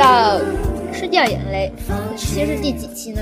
[0.00, 0.40] 到
[0.94, 3.20] 吃掉眼泪，本期是第几期呢？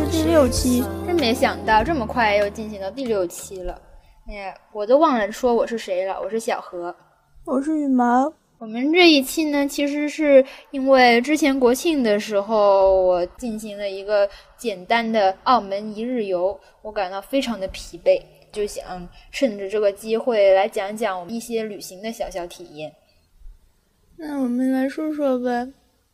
[0.00, 0.82] 是第六期。
[1.06, 3.78] 真没想到这么快又进行到第六期了。
[4.26, 6.18] 哎，我都忘了说我是谁了。
[6.22, 6.96] 我是小何，
[7.44, 8.32] 我是羽毛。
[8.56, 14.26] 我们这一期呢，其实是因为之前国庆的时候，我进行了一个
[14.56, 18.18] 简单的澳门一日游，我感到非常的疲惫，
[18.50, 22.90] 就想趁着这个机会来讲讲我们一些旅行的小小体验。
[24.16, 25.68] 那我们来说说吧。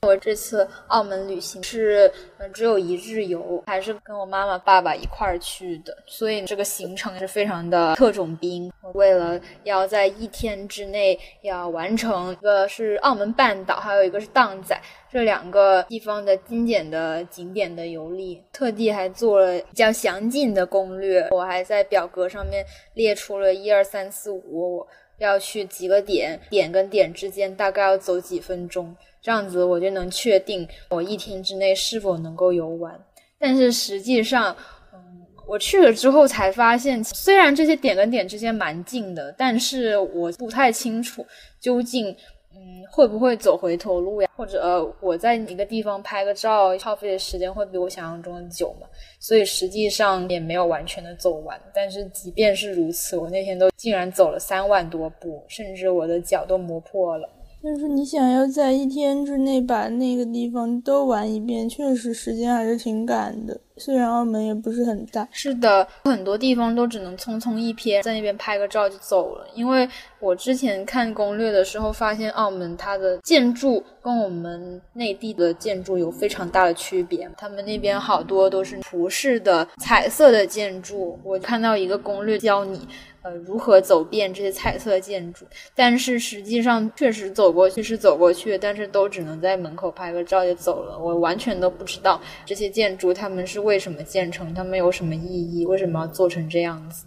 [0.04, 8.68] 我这次澳门旅行是嗯只有一日游，还是跟我妈妈爸爸一块儿去的，所以这个行程是非常的特种兵。
[8.94, 14.76] 为了要在一天之内要完成，一个是澳门半岛，还有一个是荡仔
[15.08, 21.28] 这两个地方的经典的景点的游历，特地还做了比较详尽的攻略。
[21.30, 24.78] 我还在表格上面列出了一二三四五。
[24.78, 24.88] 我
[25.18, 32.98] 要去几个点，点跟点之间大概要走几分钟，这样子我就能确定我一天之内是否能够游完。
[33.38, 34.54] 但是实际上，
[34.92, 34.98] 嗯，
[35.46, 41.24] 我去了之后才发现，虽然这些点跟点之间蛮近的，但是我不太清楚
[41.60, 42.14] 究竟。
[42.54, 44.28] 嗯，会不会走回头路呀？
[44.36, 48.86] 或者我在一个地方拍个照，耗费的时间会比我想象中的久嘛？
[49.18, 51.58] 所以实际上也没有完全的走完。
[51.74, 57.26] 但是即便是如此，我那天都竟然走了三万多步，甚至我的脚都磨破了。
[57.64, 63.60] 但是你想要在一天之内把那个地方都玩一遍，确实时间还是挺赶的。
[63.76, 69.46] 虽然澳门也不是很大，是的，很多地方都只能匆匆一瞥，在那边拍个照就走了。
[69.54, 69.88] 因为
[70.20, 77.28] 我之前看攻略的时候，发现澳门它的建筑跟我们内地的建筑有非常大的区别。
[77.36, 81.18] 他们那边好多都是葡式的彩色的建筑。
[81.24, 82.86] 我看到一个攻略教你，
[83.22, 85.44] 呃，如何走遍这些彩色建筑，
[85.74, 90.98] 但是实际上确实走过去是走过去，但是都只能在门口拍个照就走了。
[90.98, 93.82] 我完全都不知道这些建筑他们是为。
[93.82, 94.54] 什么建成？
[94.54, 95.66] 他们有什么意义？
[95.66, 97.04] 为什么要做成这样子？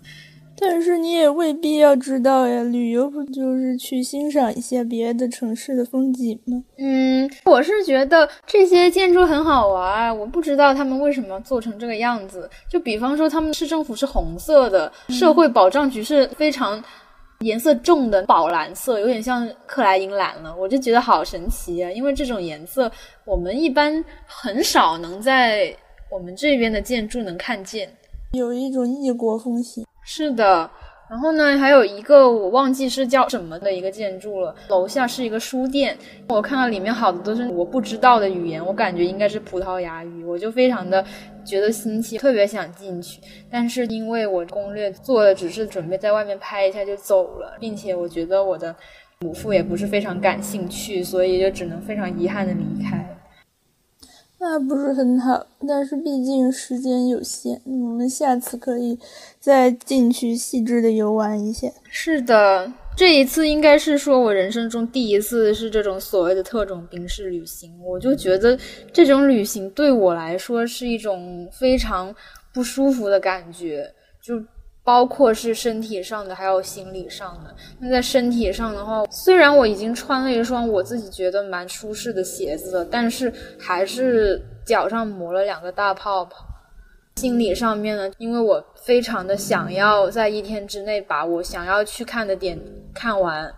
[0.57, 2.63] 但是你也未必要知道呀。
[2.63, 6.63] 旅游不就是去欣赏一下别的城市的风景吗？
[6.77, 10.17] 嗯，我是觉得这些建筑很好玩。
[10.17, 12.49] 我不知道他们为什么做成这个样子。
[12.69, 16.83] 就比方说，他们市政府是红色的，社会保障局是非常
[17.39, 20.55] 颜色重的宝蓝色，有点像克莱因蓝了。
[20.57, 21.91] 我就觉得好神奇啊！
[21.91, 22.91] 因为这种颜色，
[23.25, 25.75] 我们一般很少能在。
[26.11, 27.89] 我们这边的建筑能看见，
[28.33, 29.83] 有一种异国风情。
[30.07, 30.69] 是的，
[31.09, 34.55] 然后呢，还有一个我忘记是叫什么的一个建筑了。
[34.69, 41.03] 楼下是一个书店，我看到里面好的都是我不知道的语言，我感觉应该是葡萄牙语，我就非常的
[41.43, 43.19] 觉得新奇，特别想进去。
[43.49, 48.75] 但是因为我攻略做的只是准备在外面拍一下就走了，并且我觉得我的
[49.21, 53.17] 母父也不是非常感兴趣，所以就只能非常遗憾的离开。
[54.37, 58.97] 那不是很好，但是毕竟时间有限，我们下次可以
[59.39, 61.67] 再进去细致的游玩一下。
[61.89, 68.57] 是的，这一次应该是说我人生中第一次是这种所谓的特种兵式旅行，我就觉得
[68.93, 72.13] 这种旅行对我来说是一种非常
[72.53, 73.91] 不舒服的感觉，
[74.21, 74.41] 就。
[74.85, 77.53] 包括是身体上的，还有心理上的。
[77.79, 86.45] 那在身体上的话，虽然我已经穿了一双我自己觉得蛮舒适的鞋子了，但是还是脚上磨了两个大泡泡。
[87.15, 92.59] 心理上面呢，因为我非常的想要在一天之内把我想要去看的点
[92.93, 93.51] 看完，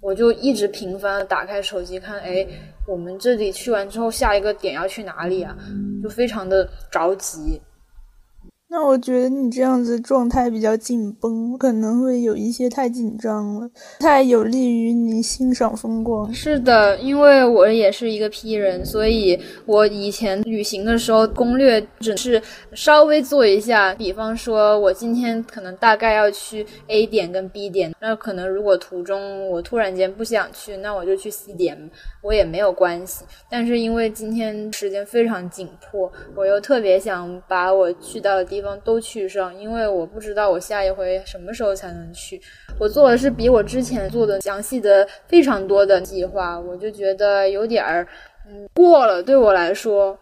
[0.00, 2.46] 我就一直频繁的打开手机看，哎，
[2.86, 5.56] 我们这里去完之后，下一个点要去哪里啊？
[6.02, 7.60] 就非常的着急。
[8.72, 16.32] 那我觉得你这样子状态比较紧绷，可能会有一些太紧张了，太有利于你欣赏风光。
[16.32, 19.36] 是的，因为我也是一个 P 人，所以
[19.66, 22.40] 我以前旅行的时候攻略只是
[22.72, 31.76] 稍微做一下，比方说我今天可能大概要去 A 点跟 B 点，那可能如果途中我突然间不想去，那我就去 C 点，
[32.22, 33.24] 我也没有关系。
[33.50, 38.59] 但是因为今天时间非常紧迫，我又特别想把我去到的地。
[38.60, 42.38] 地方都去上，因为我不知道我下一回什么时候才能去。
[42.78, 48.06] 我做的是比我之前做的详细的非常多的计划，我就觉得有点儿
[48.46, 49.22] 嗯过了。
[49.22, 50.18] 对我来说，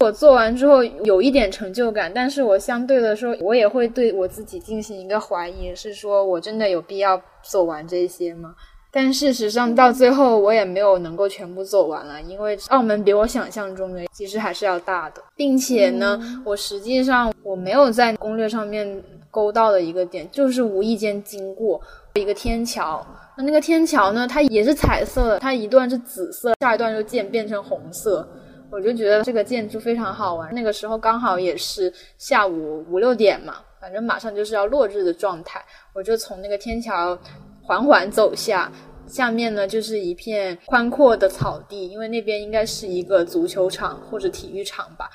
[0.00, 8.54] 我做完之后有一点成就感，但是我相对的说，我也会对我自己进行一个怀疑，是说我真的有必要走完这些吗？
[8.96, 21.78] 但事实上，到最后我也没有能够全部走完了，因为澳门比我想象中的其实还是要大的，并且呢，我实际上我没有在攻略上面勾到的一个点，就是无意间经过，
[22.14, 23.06] 一个天桥。
[23.36, 28.26] 那那个天桥呢，它也是彩色的，它一段是紫色，下一段就渐变成红色。
[28.70, 30.54] 我就觉得这个建筑非常好玩。
[30.54, 35.62] 那个时候刚好也是下午五六点嘛，反正马上就是要落日的状态，
[35.94, 37.16] 我就从那个天桥
[37.66, 38.70] 缓缓走下，
[39.08, 45.10] 下面呢就是一片宽阔的草地，因为那边应该是一个足球场或者体育场吧。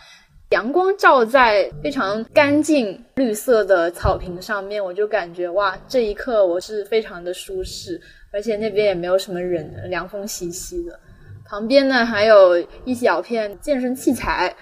[0.49, 7.97] 阳光照在非常干净绿色的草坪上面，我就感觉哇，这一刻我是非常的舒适，
[8.33, 10.99] 而且那边也没有什么人，凉风习习的。
[11.45, 14.53] 旁边呢还有一小片健身器材，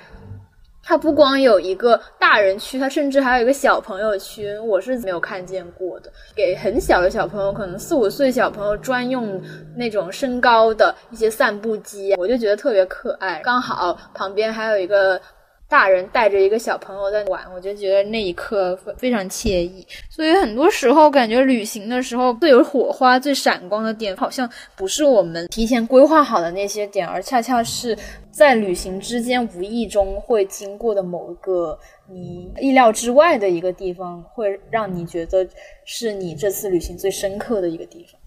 [0.90, 6.12] 它不光有一个大人区，它甚至还有一个小朋友区，我是没有看见过的。
[6.36, 9.40] 给很小的小朋友，可能四五岁小朋友专用
[9.76, 13.40] 那种身高的一些散步机，我就觉得特别可爱。
[13.44, 15.22] 刚好旁边还有一个。
[15.70, 19.86] 大人带着一个小朋友在玩，我就觉得那一刻非常惬意。
[20.10, 27.96] 所以很多时候感觉旅行的时候最有火花、最闪光的点，好像不是我们提前规划好的那些点，而恰恰是
[28.32, 31.78] 在旅行之间无意中会经过的某一个
[32.10, 35.48] 你意料之外的一个地方，会让你觉得
[35.86, 38.19] 是你这次旅行最深刻的一个地方。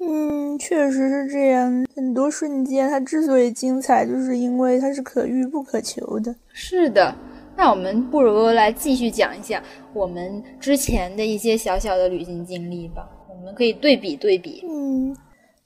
[0.00, 1.86] 嗯，确实是这样。
[1.94, 6.34] 很多瞬间，它之所以精彩，就是因为它是可遇不可求的。
[6.52, 7.14] 是的，
[7.56, 9.62] 那我们不如来继续讲一下
[9.92, 13.08] 我们之前的一些小小的旅行经历吧。
[13.28, 14.64] 我们可以对比对比。
[14.68, 15.16] 嗯，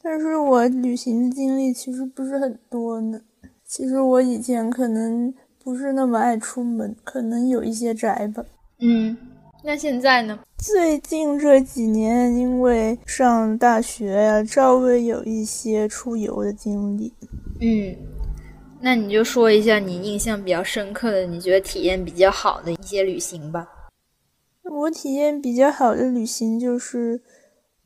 [0.02, 3.20] 但是我旅行的经历其实不是很多呢。
[3.66, 5.32] 其实我以前可能
[5.62, 8.44] 不是那么爱出门，可能有一些宅吧。
[8.80, 9.16] 嗯。
[9.64, 10.36] 那现在呢？
[10.58, 17.12] 最近这几年，因为上大学呀，稍微有一些出游的经历。
[17.60, 17.96] 嗯，
[18.80, 23.68] 那你就说一下你印象比较深刻的，你觉得体验比较好的一些旅行吧。
[24.64, 27.22] 我体验比较好的旅行就是，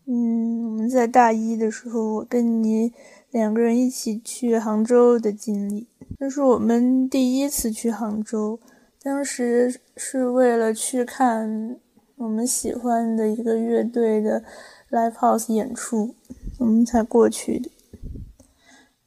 [0.06, 2.90] 嗯，我们在大一的时候，我跟你
[3.30, 5.86] 两个人一起去杭州的经历，
[6.18, 8.58] 那是我们第一次去杭州。
[9.06, 11.76] 当时是为了去看
[12.16, 14.42] 我们喜欢的一个乐队的
[14.90, 16.12] live house 演出，
[16.58, 17.70] 我们才过去的，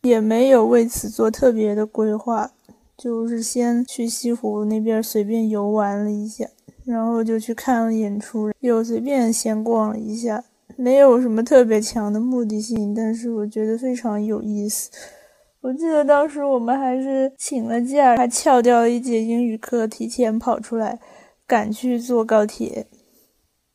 [0.03, 2.53] 也没有为此做特别的规划，
[2.97, 6.47] 就是先去西湖那边随便游玩了一下，
[6.85, 10.45] 然后就去看了演出，又随便闲逛了一下，
[10.77, 14.89] 没有什么特别强的目的性，但是我觉得非常有意思。
[15.61, 20.97] 我记得当时我们还是请了假，还翘掉了一节英语课，提前跑出来
[21.45, 22.87] 赶去坐高铁。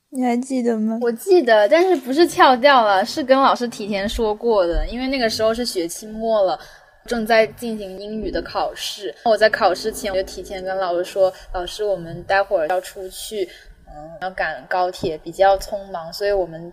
[0.09, 0.99] 你还记得吗？
[1.03, 4.87] 我记得，但是不是翘掉了，是跟老师提前说过的。
[4.89, 6.59] 因为那个时候是学期末了，
[7.05, 9.15] 正在进行英语的考试。
[9.25, 13.45] 我在考试前我就提前跟老师说：“老师，我们待会儿要出去，
[13.89, 16.73] 嗯，要赶高铁，比较匆忙，所以我们。”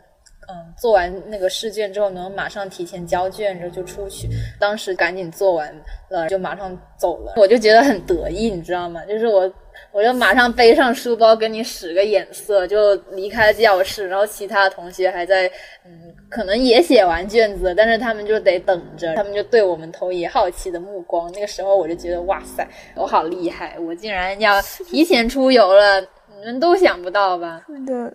[0.52, 4.28] 嗯，做完那个试卷之后，能马上提前交卷，然后就出去。
[4.60, 5.74] 当时赶紧做完
[6.10, 7.34] 了，就马上走了。
[7.38, 9.06] 我就觉得很得意，你知道吗？
[9.06, 9.50] 就是我，
[9.94, 14.10] 我就马上背上书包，跟你使个眼色，就离开教室。
[14.10, 15.50] 然后其他同学还在，
[15.86, 21.32] 嗯，可能也写完卷子，但是他们就得等着，他们就对我们投以好奇的目光。
[21.32, 27.64] 那个时候我就觉得，哇塞，我好厉害，我竟然要提前出游了，你们都想不到吧？
[27.68, 28.14] 是的。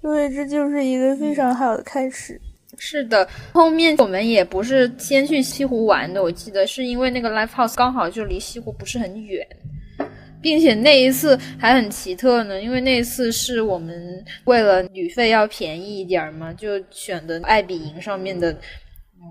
[0.00, 2.40] 所以这就是一个非常好的开始。
[2.80, 9.44] 是的，后面我们也不是先去西湖玩的，我记得是因为那个 live house 刚好就离西湖不是很远，
[10.40, 19.26] 并且那一次还很奇特呢，因为那一次是我们为了旅费要便宜一点嘛，就选的爱彼迎上面的，嗯，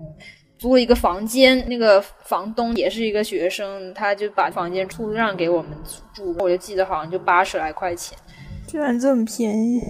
[0.58, 5.70] 租了一个房间，那个房东也是一个学生，他就把房间出让给我们
[6.12, 8.18] 住，我就记得好像就八十来块钱，
[8.66, 9.80] 居然这么便宜。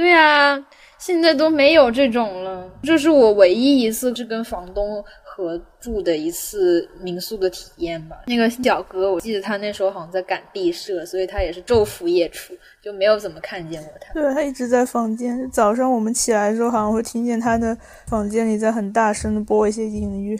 [0.00, 0.58] 对啊，
[0.98, 2.66] 现在都没有这种了。
[2.82, 8.16] 这是我唯一一次是跟房东合住的一次民宿的体验吧。
[8.26, 14.14] 那个小哥，我记得他那时候好像在赶毕设，所以他也是昼伏夜出，就没有怎么看见过他。
[14.14, 15.46] 对他一直在房间。
[15.50, 17.76] 早上我们起来的时候，好像会听见他的
[18.06, 20.34] 房间里在很大声的播一些音乐。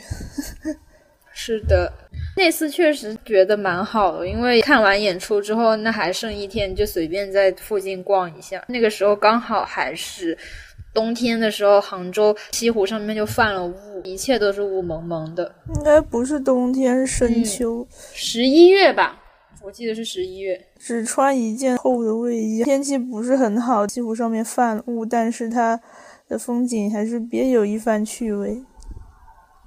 [1.42, 1.90] 是的。
[2.36, 8.62] 那次确实觉得蛮好的，因为看完演出之后，那还剩一天，就随便在附近逛一下。
[8.68, 10.36] 那个时候刚好还是
[10.92, 15.50] 冬天的时候，杭州西湖上面就泛了雾，一切都是雾蒙蒙的。
[15.74, 19.18] 应该不是冬天，是深秋，十一月吧？
[19.62, 20.62] 我记得是十一月。
[20.78, 25.80] 只穿一件厚的卫衣，天气不是很好，西湖上面泛了雾，但是它
[26.28, 28.62] 的风景还是别有一番趣味。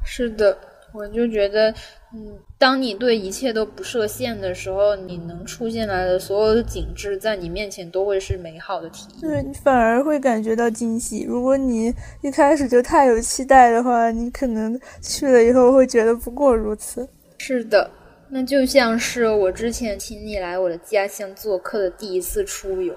[0.05, 0.55] 是的。
[0.93, 1.73] 我就觉得，
[2.13, 9.21] 嗯，当你对一切都不设限的时候，你能出现来的所有的景致，在你面前都会是美好的体验。
[9.21, 11.23] 对你反而会感觉到惊喜。
[11.23, 17.07] 如果你一开始就太有期待的话，你可能去了以后会觉得不过如此。
[17.39, 17.89] 是的。
[18.29, 22.91] 那就像是我之前请你来我的家乡做客的第一次出游，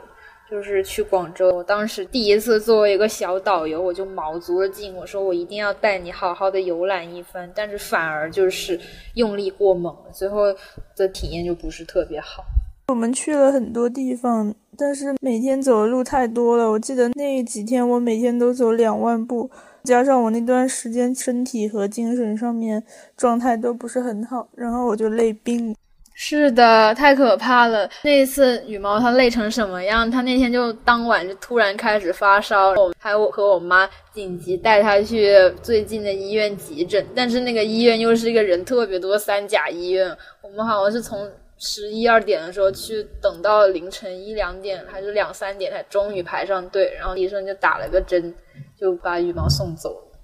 [0.48, 1.48] 就是去广州。
[1.50, 7.50] 我当时第一次作为一个小导游，我就卯足了劲，我说我一定要带你好好的游览一番。
[7.54, 8.78] 但是反而就是
[9.14, 10.44] 用力过猛了，最后
[10.96, 12.44] 的体验就不是特别好。
[12.88, 16.70] 我们去了很多地方，但是每天走的路太多了。
[16.70, 19.50] 我记得那几天我每天都走两万步。
[19.82, 22.82] 加上我那段时间身体和精神上面
[23.16, 25.74] 状态都不是很好，然后我就累病了。
[26.18, 27.88] 是的，太可怕了。
[28.02, 30.10] 那一次羽毛他累成什么样？
[30.10, 40.10] 他那天就当晚就突然开始发烧，我还有我和我妈紧急带他去最近的医院急诊，但是那个医院又是一个人特别多三甲医院，
[40.42, 48.34] 我们好像是从十一二点的时候去，等到凌晨一两点还是两三点才终于排上队，然后医生就打了个针。
[48.78, 50.18] 就把羽毛送走了。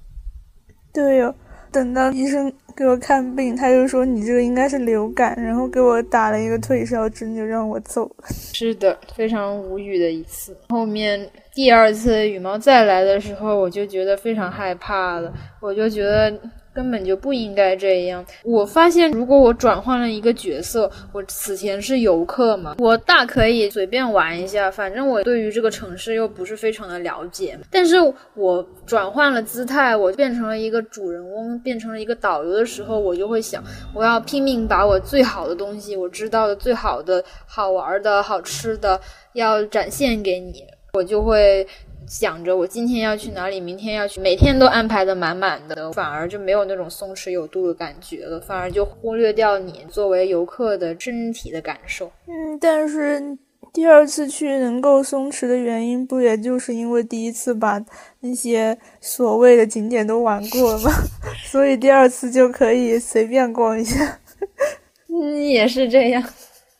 [0.92, 1.34] 对哟，
[1.70, 8.24] 等到医生给我看病，他就说你这个应该是流感，然后给我打了一个退烧针，就让我走了。
[8.54, 10.56] 是的，非常无语的一次。
[10.68, 16.32] 后面第二次羽毛再来的时候，我就觉得非常害怕了，我就觉得。
[16.74, 18.24] 根本就不应该这样。
[18.44, 27.58] 我发现，如果我转换了一个角色，我此前是游客嘛，我大可以随便玩一下，反正我对于这个城市又不是非常的了解。
[27.70, 27.96] 但是
[28.34, 33.62] 我转换了姿态，我变成了一个主人翁，变成了一个导游的时候，我就会想，
[33.94, 39.00] 我要拼命把我最好的东西，我知道的最好的、好玩的、好吃的，
[39.34, 40.64] 要展现给你，
[40.94, 41.66] 我就会。
[42.12, 52.12] 想着我今天要去哪里，明天要去，每天都安排的满满的，反而就没有那种松弛有度的感觉了，反而就忽略掉你作为游客的身体的感受。
[52.26, 53.38] 嗯，但是
[53.72, 57.82] 第二次去能够松弛的原因，不也就是因为第一次把
[58.20, 60.90] 那些所谓的景点都玩过了吗？
[61.50, 64.20] 所以第二次就可以随便逛一下。
[65.08, 66.22] 嗯，也是这样。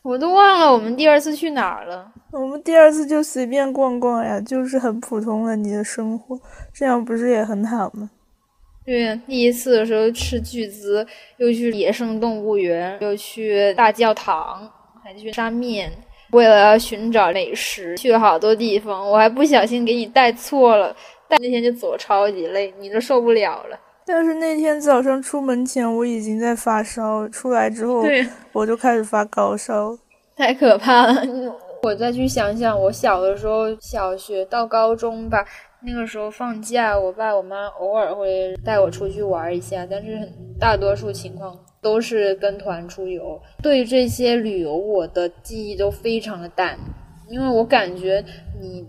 [0.03, 2.11] 我都忘了我们第二次去哪儿了。
[2.31, 6.37] 我们第二次就随便逛逛呀，就是很普通的你的生活，
[6.73, 8.09] 这样不是也很好吗？
[8.85, 11.07] 对呀，第一次的时候吃巨资，
[11.37, 14.69] 又去野生动物园，又去大教堂，
[15.01, 15.89] 还去沙面，
[16.31, 19.09] 为了要寻找美食，去了好多地方。
[19.09, 20.93] 我还不小心给你带错了，
[21.29, 23.79] 带那天就走超级累，你都受不了了。
[24.05, 28.03] 但是那天早上出门前我已经在发烧，出来之后
[28.51, 29.97] 我就开始发高烧，
[30.35, 31.21] 太可怕了。
[31.83, 35.45] 我再去想想，我小的时候，小学到高中吧，
[35.85, 40.29] 那个时候放假，我爸我妈偶尔会带我出去玩一下，但是很
[40.59, 43.39] 大多数情况都是跟团出游。
[43.61, 46.77] 对这些旅游，我的记忆都非常的淡，
[47.29, 48.23] 因为我感觉
[48.61, 48.85] 你。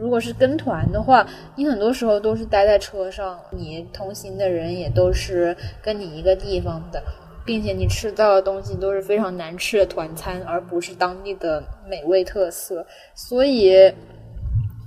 [0.00, 1.26] 如果是跟团的话，
[1.56, 7.02] 你很多时候都是待在车上，你同行的人也都是跟你一个地方的，
[7.44, 12.86] 并且你吃到的东西都是非常难吃的团餐，而不是当地的美味特色。
[13.14, 13.92] 所以，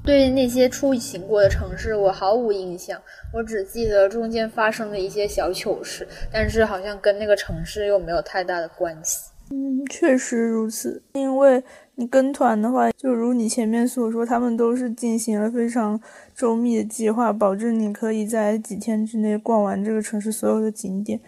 [0.03, 2.99] 对那些出行过的城市，我毫无印象。
[3.31, 9.29] 我只记得中间发生的一些小糗事，但是好像跟那个城市又没有太大的关系。
[9.53, 11.63] 嗯，确实如此，因为。
[11.95, 16.01] 你跟团的话，就如你前面所说，他们都是进行了非常
[16.35, 21.19] 周密的计划，保证你可以在几天之内逛完这个城市所有的景点。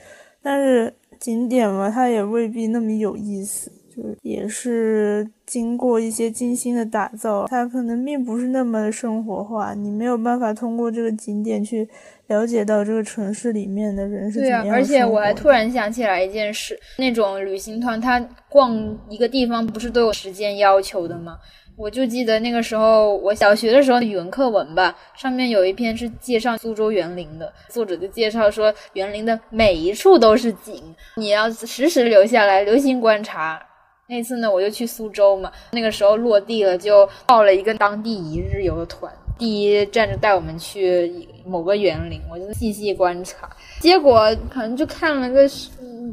[0.42, 3.72] 但是景点嘛，它也未必那么有意思。
[3.96, 11.88] 就也是经过一些精心的打造，它可能并不是那么生活化，你没有办法通过这个景点去
[12.28, 18.76] 了解到这个城市里面的人是怎样对啊，而且我还突然想起来一件事，那种旅行团，他逛
[19.10, 21.38] 一个地方不是都有时间要求的吗？
[21.78, 30.82] 我就记得那个时候，我小学的时候语文课文吧，上面有一篇是介绍苏州园林的，作者就介绍说园林的每一处都是景，
[31.18, 33.62] 你要时时留下来，留心观察。
[34.08, 45.44] 那次呢，我就去苏州嘛，那个时候落地了，就报了一个当地一日游的团，第一站就带我们去某个园林，我就细细观察，结果可能就看了个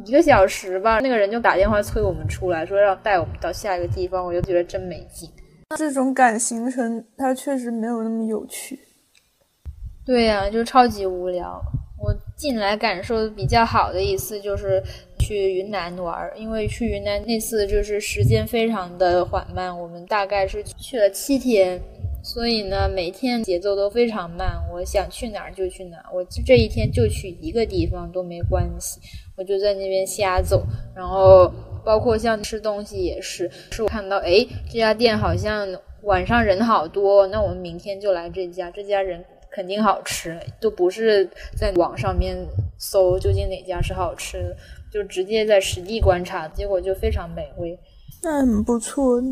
[0.06, 5.28] 一个小时吧，那个人就打电话催我们出来，说要带我们到下一个地方，我就觉得真没劲。
[5.76, 8.78] 这种赶行程，它确实没有那么有趣。
[10.04, 11.62] 对呀，就超级无聊。
[11.98, 14.82] 我近来感受比较好的一次就是
[15.22, 21.80] 去云南玩，因为去云南那次就是时间非常的缓慢，我们大概是去了七天，
[22.24, 24.60] 所以呢，每天节奏都非常慢。
[24.72, 28.98] 我想去哪儿就去哪儿，我这一天就去一个地方都没关系，
[29.36, 30.64] 我就在那边瞎走。
[30.96, 31.48] 然后
[31.84, 35.68] 包括像吃东西也是，是我看到哎这家店好像
[36.02, 42.36] 晚上人好多，那我们明天就来这家，这家人肯定好吃，都不是在网上面
[42.78, 44.56] 搜究竟哪家是好吃的，
[44.92, 47.78] 就直接在实地观察，结果就非常美味。
[48.22, 49.22] 那很不错。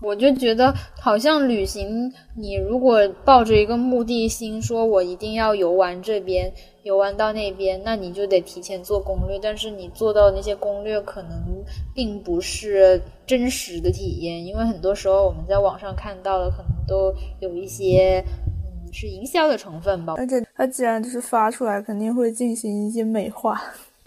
[0.00, 6.52] 我就觉得，好像旅行，你如果抱着一个目的心，说我一定要游玩这边，
[6.84, 9.36] 游玩到那边，那你就得提前做攻略。
[9.42, 20.14] 但是你做到那些攻略，可能并不是真实的体验，因为很多时候我们在网上看到的，可能都有一些，嗯，是营销的成分吧。
[20.16, 23.60] 而且它既然就是发出来，肯定会进行一些美化。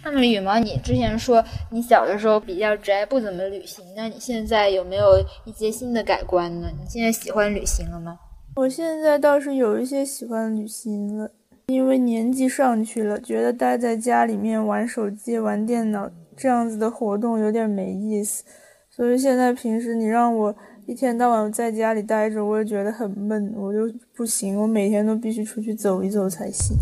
[0.03, 6.69] 那么羽毛，你之前说你小的时候比较宅，不怎么旅行，那你现在有没有一些新的改观呢？
[6.71, 8.17] 你现在喜欢旅行了吗？
[8.55, 11.31] 我现在倒是有一些喜欢旅行了，
[11.67, 18.43] 因为年纪上去了，觉得待在家里面玩手机、玩电脑这样子的活动有点没意思，
[18.89, 20.55] 所以现在平时你让我。
[20.91, 23.79] 一天到晚在家里待着，我也觉得很闷，我就
[24.13, 26.75] 不行，我每天都必须出去走一走才行。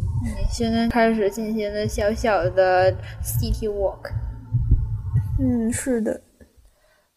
[0.51, 2.91] 现在开始进行了小小的
[3.23, 4.09] city walk。
[5.39, 6.21] 嗯，是的，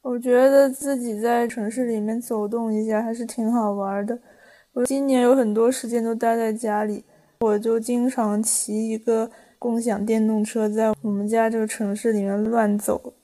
[0.02, 4.18] 我觉得自己在城市里面走动一下还是挺好玩的。
[4.74, 7.02] 我今年有很多时间都待在家里，
[7.40, 13.14] 我就经常骑一个共享电动车在我们家这个城市里面乱走，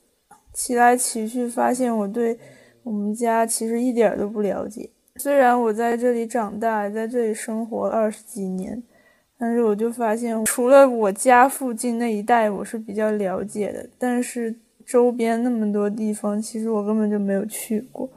[0.55, 2.39] 骑来骑去，发现我对。
[2.89, 8.83] 我们家其实一点都不了解，虽然我在这里长大，在这里生活二十几年，
[9.37, 14.55] 但是我就发现，除了我家附近那一带我是比较了解的，但是
[14.87, 18.09] 周边那么多地方，其实我根本就没有去过。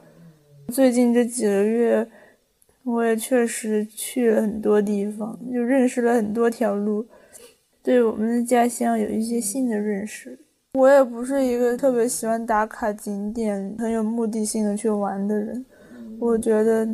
[0.70, 2.08] 最近这几个月，
[2.84, 7.06] 我也确实去了很多地方，就认识了很多条路，
[7.84, 10.40] 对我们的家乡有一些新的认识。
[10.74, 15.66] 我也不是一个特别喜欢打卡景点、很有目的性的去玩的人。
[16.18, 16.88] 我觉得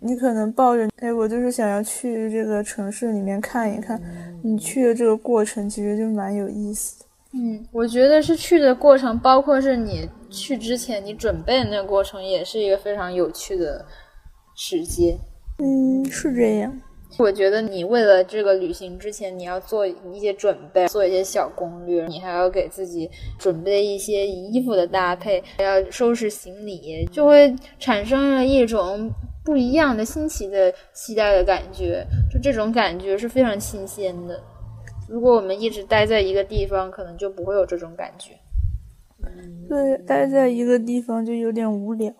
[0.00, 4.00] 你可能抱着“哎，我就是想要去这个城市里面看一看”，
[4.42, 7.06] 你去的这个过程其实就蛮有意思的。
[7.32, 13.86] 嗯，我觉得是去的过程，包括是你去之前你准备的那个过程，也是一个非常有趣的
[14.56, 15.16] 时间。
[15.58, 16.76] 嗯，是这样。
[17.18, 29.10] 我觉得你为了这个旅行之前，你要做一些准备，做一些小攻略，你还要给自己准备一些衣服的搭配，还要收拾行李，就会产生了一种
[29.44, 32.06] 不一样的新奇的期待的感觉。
[32.32, 34.40] 就这种感觉是非常新鲜的。
[35.08, 38.32] 如果我们一直待在一个地方，可能就不会有这种感觉。
[39.68, 42.14] 对，待在一个地方就有点无聊。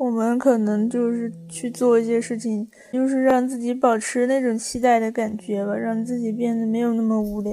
[0.00, 7.52] 我们可能就是去做一些事情，就是让自己保持那种期待的感觉吧，让自己变得没有那么无聊。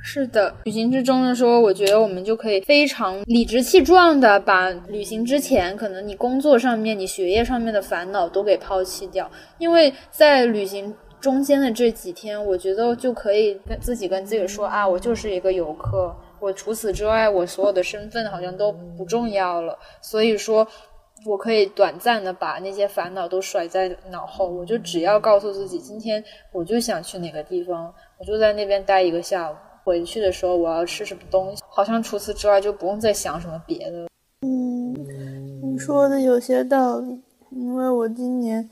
[0.00, 20.64] 是的，旅行之中的时候，我觉得我们就可以非常理直气壮的把旅行之前可能你工作上面、你学业上面的烦恼都给抛弃掉，因为在旅行中间的这几天，我觉得就可以跟自己跟自己说啊，我就是一个游客，我除此之外，我所有的身份好像都不重要了，所以说。
[21.24, 29.54] 我可以短暂的把那些烦恼都甩在脑后，我就只要告诉自己，今天我就想去哪个地方，我就在那边待一个下午。
[29.84, 34.06] 回去的时候我要吃什么东西，好像除此之外就不用再想什么别的。
[34.42, 34.94] 嗯，
[35.62, 38.70] 你说的有些道理，因为我今年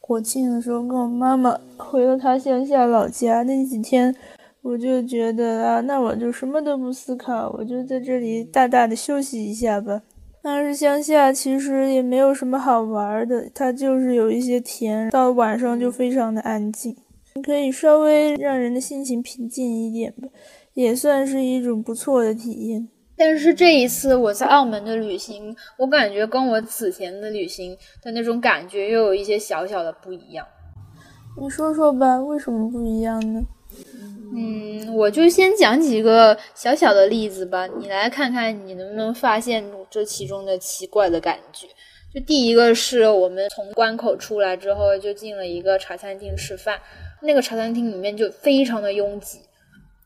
[0.00, 4.14] 国庆的时候跟我妈妈回了她乡下老家，那几天
[4.60, 10.00] 我就觉得啊，那我就什么都不思考，我就在这里大大的休息一下吧。
[10.42, 16.96] 但是乡下其实也没有什么好玩的，它就是有一些田，到晚上就非常的安静，
[17.44, 20.28] 可以稍微让人的心情平静一点吧，
[20.74, 22.88] 也算是一种不错的体验。
[23.16, 30.44] 但是这一次我在澳门的旅行，我感觉跟我此前的旅行的那种感觉又有一些小小的不一样。
[31.40, 33.40] 你说说吧，为什么不一样呢？
[34.34, 41.66] 嗯，我就先讲几个小小的例子吧，你来看看你能不能发现这其中的奇怪的感觉。
[42.14, 46.78] 就第一个是我们从关口出来之后，就进了一个茶餐厅吃饭，
[47.22, 49.40] 那个茶餐厅里面就非常的拥挤，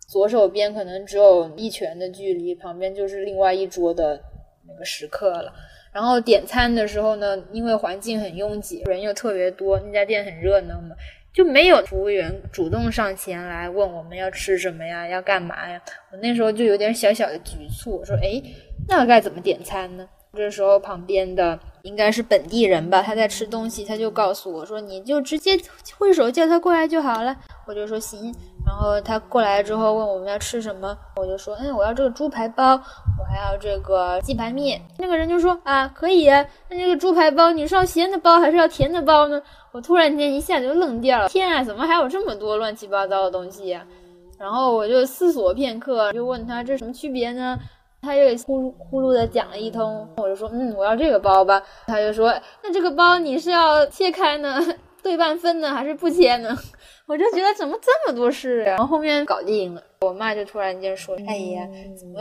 [0.09, 4.21] 左手边可能只有一拳的距离，旁边就是另外一桌的
[4.69, 5.53] 那个食客了。
[5.93, 10.95] 然后点餐的时候呢，因为环境很拥挤，人又特别多，那家店很热闹嘛。
[11.37, 15.79] 就没有服务员主动上前来问我们要吃什么呀，要干嘛呀？
[16.11, 18.43] 我那时候就有点小小的局促，我说：“哎，
[18.89, 25.59] 那该怎么点餐呢？”这时候旁边的应该是本地人吧，他在吃东西，他就告诉我说：“你就直接
[25.99, 27.35] 挥手叫他过来就好了。”
[27.67, 28.33] 我就说行。
[28.65, 36.27] 然后他过来之后问我们要吃什么，我就说：“嗯，我要这个猪排包，我还要这个鸡排面。”那个人就说：“啊，可以。
[36.27, 39.41] 那这个猪排包你是要咸的包还是要甜的包呢？”
[39.73, 43.87] 我突然间一下就愣掉了，天啊，怎么还有这么多乱七八糟的东西呀？
[44.39, 47.59] 然后我就思索片刻，就问他这什么区别呢？
[48.07, 51.61] 他又呼噜呼噜的讲了一通，我就说嗯，我要这个包吧。
[51.89, 54.61] 他就说那这个包你是要切开呢，
[55.03, 56.57] 对半分呢，还是不切呢？
[57.09, 58.71] 我就觉得怎么这么多事啊？
[58.71, 61.67] 然后后面搞定了，我妈就突然间说，哎呀，
[61.99, 62.21] 怎么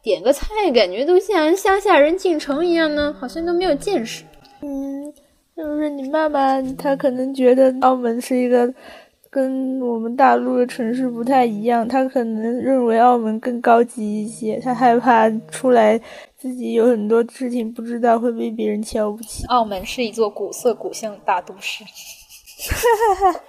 [0.00, 3.12] 点个菜感觉都像乡下人进城一样呢？
[3.18, 4.22] 好像都没有见识。
[4.62, 5.12] 嗯，
[5.56, 8.72] 就是你爸爸他可能觉得澳门是一个。
[9.30, 16.00] 跟我们大陆的城市不太一样，他可能认为澳门更高级一些，他害怕出来
[16.36, 19.44] 自己有很多事情不知道会被别人瞧不起。
[19.46, 21.84] 澳门是一座古色古香的大都市。
[21.84, 23.40] 哈哈哈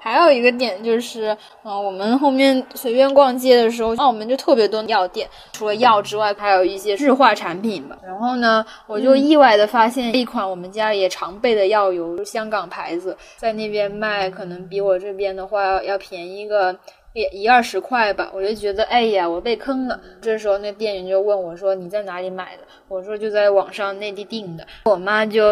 [0.00, 7.98] 还有一个点就是，嗯，我们后面随便逛街的时候，澳门就特别多药店，除了药之外，还有一些日化产品吧。
[8.04, 16.74] 然后呢，我就意外的发现一款我们家也常备的药油，香港牌子，在那边卖，可能比我这边的话要便宜个。
[17.12, 19.98] 也一二十块吧，我就觉得，哎呀，我被坑了。
[20.20, 25.42] 这时候那店员就问我说：“你在哪里买的？”我说：“就在网上内地订的。”我妈就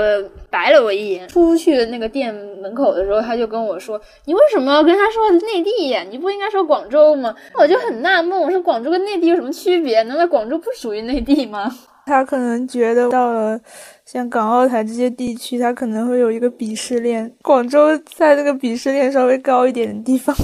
[0.51, 1.27] 白了我一眼。
[1.27, 6.05] 出去那个店门口的时候，她就跟我说：“你为什么要跟他说内地呀？
[6.09, 10.03] 你不应该说广州吗？”我就很纳闷，我说：“广州跟内地有什么区别？
[10.05, 11.68] 难道广州不属于内地吗？”
[12.07, 13.61] 他可能觉得到了
[14.07, 17.31] 像港澳台这些地区，他可能会有一个鄙视链。
[17.42, 20.35] 广州在那个鄙视链稍微高一点的地方。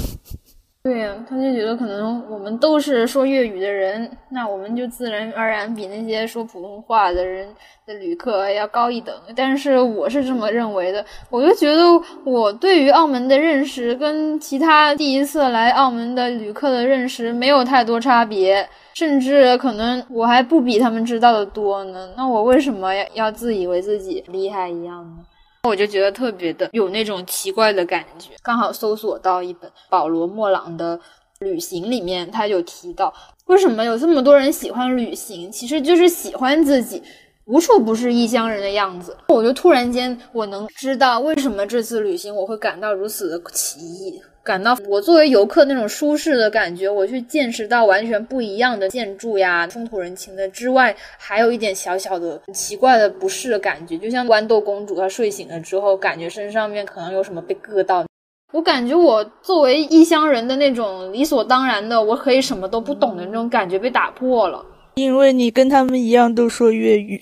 [0.85, 7.49] 对呀，他就觉得可能我们都是说粤语的人，那我们就自然而然比那些说普通话的人
[7.87, 9.14] 的旅客要高一等。
[9.35, 11.83] 但是我是这么认为的，我就觉得
[12.23, 22.11] 我对于澳门的认识跟其他第一次来澳门的旅客的认识没有太多差别，甚至可能我还不比他们知道的多呢。
[22.14, 25.25] 那我为什么要自以为自己厉害一样呢？
[25.64, 28.31] 我就觉得特别的有那种奇怪的感觉。
[28.42, 31.00] 刚好搜索到一本保罗·莫朗的
[31.38, 33.12] 旅行，里面他有提到，
[33.46, 37.03] 为什么有这么多人喜欢旅行，其实就是喜欢自己
[37.46, 39.16] 无处不是异乡人的样子。
[39.29, 44.20] 我就突然间我能知道为什么这次旅行我会感到如此的奇异。
[44.44, 58.04] 感到我作为游客那种舒适的感觉，我去见识到完全不一样的建筑呀，风土人情的之外，还有一点小小的奇怪的不适的感觉，就像豌豆公主她睡醒了之后，感觉身上面可能有什么被硌到。
[58.52, 64.62] 我感觉我作为异乡人的那种理所当然的，我可以什么都不懂的那种感觉被打破了，
[64.96, 67.18] 因为你跟他们一样都说粤语。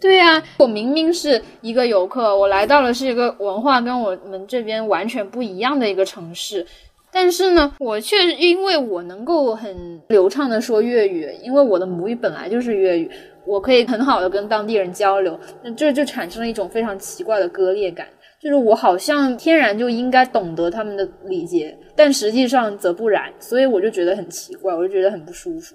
[0.00, 6.64] 对呀，我明明是一个游客，我来到了是一个文化跟我们这边完全不一样的一个城市，
[7.10, 13.10] 但是呢，我却因为我能够很流畅的说粤语，因为我的母语本来就是粤语，
[13.44, 18.06] 我可以很好的跟当地人交流，那这就产生了一种非常奇怪的割裂感，
[18.40, 25.74] 就是我好像天然就应该懂得他们的礼节，但实际上则不然，所以我就觉得很奇怪，我就觉得很不舒服。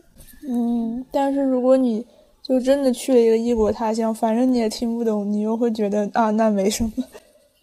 [0.50, 2.06] 嗯，但是如果你。
[2.46, 6.92] 就真的去了一个异国他乡，反正你也听不懂，你又会觉得啊，那没什么。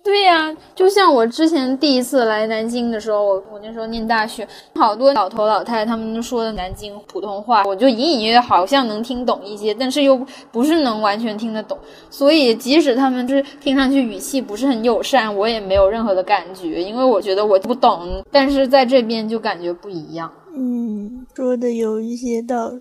[0.02, 10.18] 对呀，就像我之前第一次来南京的时候，我我那时候念大学，好多老头老太太他们都说的南京普通话，我就隐隐约约好像能听懂一些，但是又
[10.50, 11.78] 不是能完全听得懂。
[12.08, 18.24] 所以即使他们就是听上去语气不是很友善，我也没有任何的感觉，因为我觉得我不懂。
[18.32, 20.32] 但是在这边就感觉不一样。
[20.56, 22.80] 嗯，说的有一些道理。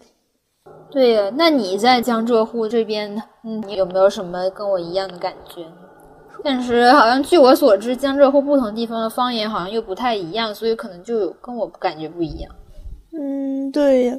[0.91, 5.65] 对呀，那你在江浙沪这边，嗯，你有没有什么跟我一样的感觉？
[6.43, 12.51] 但是好像据我所知，江浙沪不同地方的方言好像又不太一样，所以可能就跟我感觉不一样。
[13.11, 14.17] 嗯，对呀，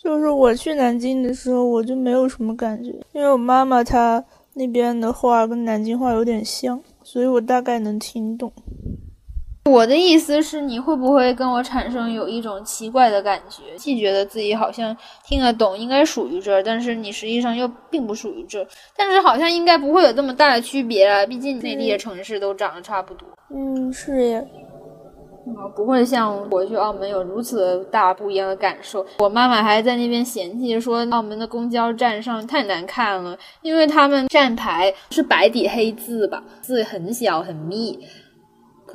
[0.00, 4.22] 就是我去南京的时候，我就没有什么感觉，因为我妈妈她
[4.54, 8.52] 那边的话跟南京话有点像，所以我大概能听懂。
[9.66, 23.26] 我的意思是，你会不会跟我产生有一种奇怪的感觉，既觉得自己好像听得懂，应该属于这儿，但是你实际上又并不属于这儿，但是好像应该不会有这么大的区别啊，毕竟内地的城市都长得差不多。
[23.50, 24.40] 嗯，是呀，
[25.74, 29.04] 不会像我去澳门有如此大不一样的感受。
[29.18, 37.98] 我妈妈还在那边嫌弃说，澳门的公交站上太难看了，因为他们站牌是白底黑字吧，字很小很密。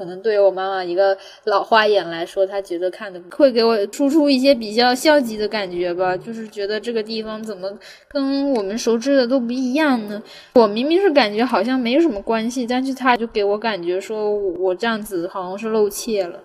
[0.02, 7.72] 可能对于我妈妈一个老花眼来说，她觉得看的会给我输出一些比较消极的感觉吧，就是觉得这个地方怎么
[8.10, 10.20] 跟我们熟知的都不一样呢？
[10.56, 16.40] 我明明是感觉好像没什么关系，但是她就给我感觉说我这样子好像是露怯了，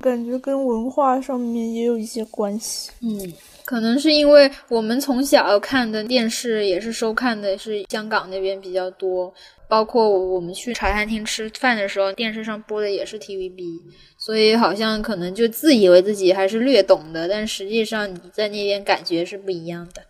[0.00, 2.90] 感觉跟文化上面也有一些关系。
[3.02, 3.32] 嗯。
[3.64, 9.30] 可能是因为我们从小看的电视也是收看的是香港那边比较多，
[9.68, 13.80] 包括我们去茶餐厅吃饭的时候，电视上播的也是 TVB，
[14.16, 20.02] 所以好像可能就自以为自己还是略懂的，但实际上你在那边感觉是不一样的。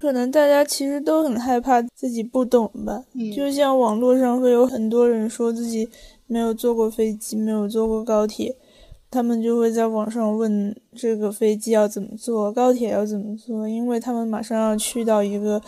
[0.00, 5.88] 可能大家其实都很害怕自己不懂吧，就像网络上会有很多人说自己
[6.26, 8.54] 没有坐过飞机，没有坐过高铁。
[9.10, 15.62] 他们就会在网上问这个飞机要怎么坐，高铁要怎么坐，因为他们马上要去到一个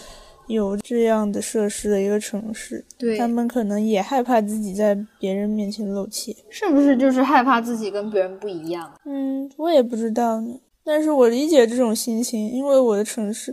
[0.46, 8.92] 有这样的设施的一个城市，对他们可能也害怕自己在别人面前露怯，是不是就是害怕自己跟别人不一样？
[9.04, 10.60] 嗯，我也不知道呢。
[10.84, 13.52] 但是我理解这种心情，因为我的城市，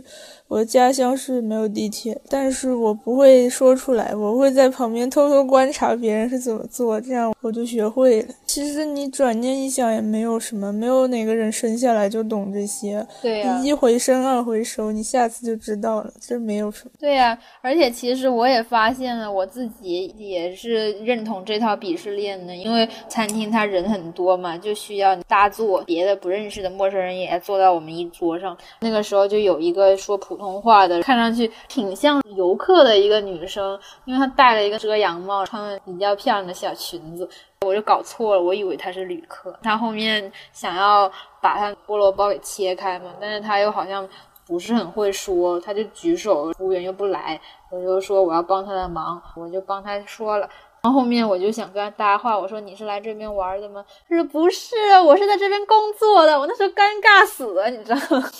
[0.54, 8.28] 我的家乡是没有地铁，但是我不会说出来，我会在旁边偷偷观察别人是怎么做，这样我就学会了。
[8.46, 13.04] 其实你转念一想，也没有什么，没有哪个人生下来就懂这些。
[13.20, 16.92] 对呀，一回生二回熟，你下次就知道了，这没有什么。
[17.00, 27.24] 对呀，而且其实我也发现了，我自己也是认同这套鄙视链的，因为餐厅他人很多嘛，就需要大坐，别的不认识的陌生人也。
[27.24, 37.28] 也坐到我们一桌上，那个时候就有一个说普通话的，看上去挺像游客的一个女生，因为她戴了一个遮阳帽，穿了比较漂亮的小裙子，
[37.62, 39.56] 我就搞错了，我以为她是旅客。
[39.62, 44.08] 她后面想要把她菠萝包给切开嘛，但是她又好像
[44.46, 50.48] 不是很会说，她就举手，服务员又不来，我就说我要帮她的忙，我就帮她说了。
[50.82, 53.82] 然后后面我就想跟他搭话，我说你是来这边玩的吗？
[54.06, 56.38] 他说不是，我是在这边工作的。
[56.38, 58.30] 我那时候尴尬死了，你知道吗？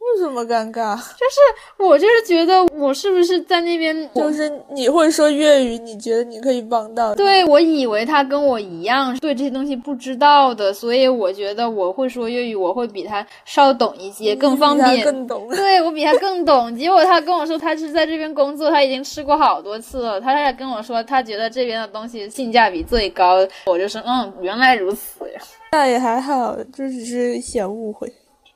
[0.00, 0.96] 为什么尴尬？
[0.96, 1.38] 就是
[1.78, 4.10] 我就是觉得我是不是在那边？
[4.14, 7.14] 就是你会说粤语，你觉得你可以帮到？
[7.14, 15.04] 对，我以为他跟我一样对这些东西不知道的，所以我觉得我会说粤语，我会比他稍懂一些，更方便。
[15.04, 15.46] 更懂。
[15.54, 16.74] 对我比他更懂。
[16.74, 20.20] 结果他跟我说他是在这边工作，他已经吃过好多次了。
[20.20, 23.46] 他在跟我说他觉得这边的东西性价比最高。
[23.66, 25.40] 我就说嗯，原来如此呀。
[25.72, 28.10] 那也还好，这只是小误会。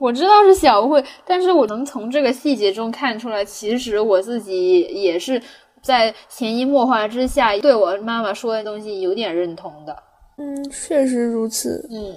[0.04, 5.40] 我知道是小误会，但是我能从这个细节中看出来，其实我自己也是
[5.80, 9.96] 在潜移默化之下对我妈妈说的东西有点认同的。
[10.36, 11.88] 嗯，确实如此。
[11.90, 12.14] 嗯，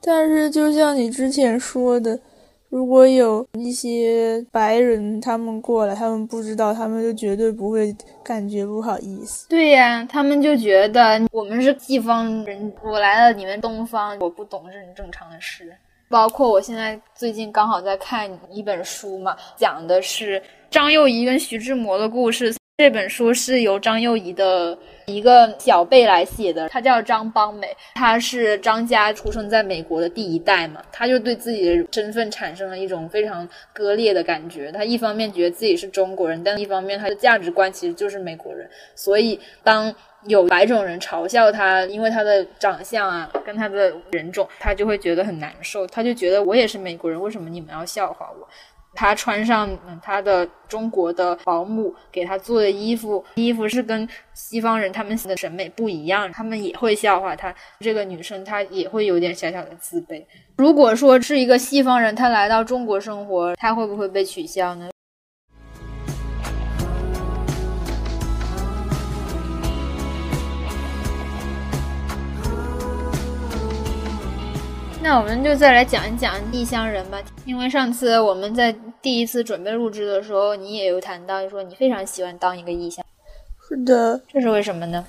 [0.00, 2.18] 但是就像你之前说的，
[2.70, 7.94] 如果有一些白人他们过来，他们不知道，他们就绝对不会
[8.24, 9.46] 感觉不好意思。
[9.50, 15.70] 对呀，他们就觉得我们是西方人，我来了你们东方，我不懂是很正常的事。
[16.16, 22.54] 包括我现在最近刚好在看一本书嘛，讲的是张幼仪跟徐志摩的故事。
[22.78, 34.72] 这本书是由张幼仪的一个小辈来写的，他叫张邦美，他是张家出生在美国的第一代嘛，他就对自己的身份产生了一种非常割裂的感觉。
[34.72, 38.68] 他一方面觉得自己是中国人，但一方面他的价值观其实就是美国人。
[38.96, 45.86] 所以当有白种人嘲笑他，因为他的长相啊，跟他的人种，他就会觉得很难受。
[45.86, 48.48] 他就觉得我也是美国人，为什么你们要笑话我？
[48.96, 49.68] 他穿上
[50.02, 57.54] 他的中国的保姆给他做的衣服，衣服是跟西方人他们的审美不一样，他们也会笑话他。
[57.78, 60.24] 这个女生她也会有点小小的自卑。
[60.56, 64.88] 如果说是一个西方人，他来到中国生活，他会不会被取笑呢？
[75.08, 83.06] 那我们就再来讲一讲异乡人吧，因为上次我们在第一次准备录制的时候，你也有谈到，说你非常喜欢当一个异乡。
[83.68, 85.06] 是的，这是为什么呢？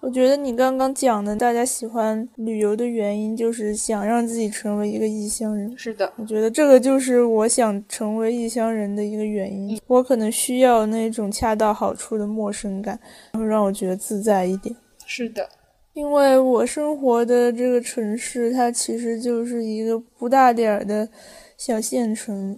[0.00, 5.76] 我觉得你刚刚讲的，大家喜欢旅游的原因，就是想让自己成为一个异乡人。
[5.76, 9.80] 是的，我觉得这个就是我想成为异乡人的一个原因。
[9.88, 12.96] 我可能需要那种恰到好处的陌生感，
[13.32, 14.72] 然后让我觉得自在一点。
[15.04, 15.48] 是的。
[15.98, 21.08] 因为我生活的这个城市，它其实就是一个不大点儿的
[21.56, 22.56] 小县城，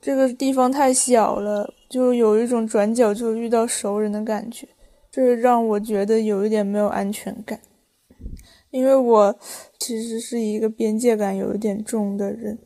[0.00, 4.68] 这个地方太小了，就有一种转角就遇到熟人的感觉，
[5.10, 7.58] 这让我觉得有一点没有安全感。
[8.70, 9.36] 因为我
[9.80, 12.56] 其实是一个边界感有一点重的人，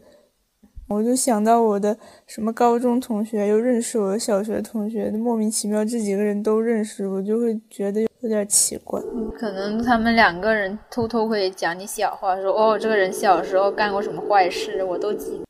[0.94, 9.00] 我就想到我的什么高中同学，又认识我的小学同学，莫名其妙这几个人都认识，我就会觉得有点奇怪。
[9.37, 15.43] 可能他们两个人偷偷会讲你小话，说哦，这个人小时候干过什么坏事，我都记。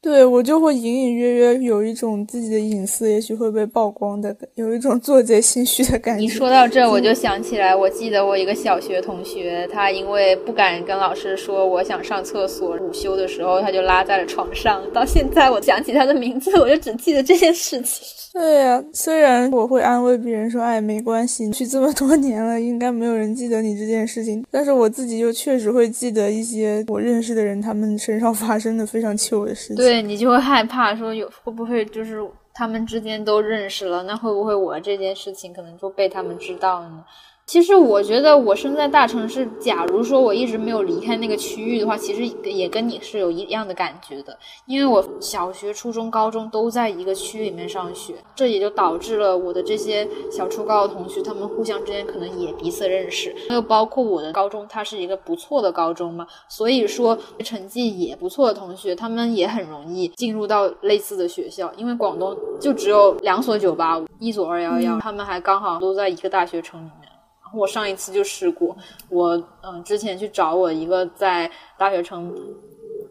[0.00, 6.20] 对我就会隐隐约约有一种自己的隐私也许会被曝光的，有一种做贼心虚的感觉。
[6.20, 14.82] 你说到这，我就想起来，我记得我一个小学同学，他因为不敢跟老师说我想上厕所，午休的时候他就拉在了床上。
[14.92, 18.06] 到现在我想起他的名字，我就只记得这件事情。
[18.32, 24.44] 对呀，虽然我会安慰别人说，哎，没关系，去这么多年了，应该没有人记得你这件事情。
[24.48, 29.87] 但是我自己又确实会记得一些我认识的人他们身上发生的非常糗的事情。
[29.88, 32.22] 对你就会害怕说，有会不会就是
[32.52, 37.04] 他们之间都认识了，那会不会我这件事情可能就被他们知道了呢？
[37.48, 44.36] 其实我觉得我生在大城市，假如说我一直没有离开那个区域的话，其实也跟你是有一样的感觉的。
[44.66, 53.34] 因为我小学、初中、高中都在一个区里面上学，这也就导致了我的这些小初高的同学，他们互相之间可能也彼此认识。
[53.48, 61.72] 又包括我的高中，它是一个不错的高中嘛，所以说成绩也不错的同学，他们也很容易进入到类似的学校。
[61.78, 66.90] 因为广东就只有两所九八五，一所二幺幺，他们还刚好都在一个大学城里
[67.54, 68.76] 我上一次就试过，
[69.08, 72.34] 我嗯之前去找我一个在大学城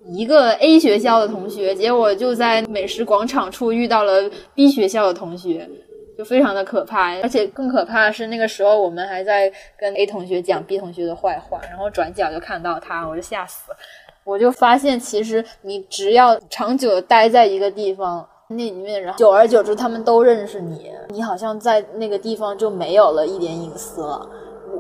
[0.06, 5.70] 一个 A 学校的同学，结果就在美食广场处遇到了 B 学校的同学，
[6.18, 7.20] 就非常的可怕。
[7.22, 13.78] 而且更可怕的是，那个时候我们还在跟 A 同学讲 B 同学的坏话，然后转角就看到他，我就吓死了。
[14.24, 18.28] 我就发现，其实你只要长久的待在一个地方。
[18.50, 24.28] 那里面然后，久而久之，他们都认识你，你好像在那个地方就没有了一点隐私了。